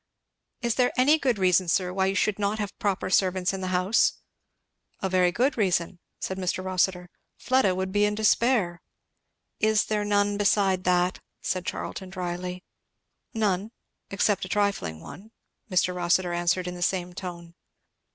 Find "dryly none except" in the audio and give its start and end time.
12.09-14.43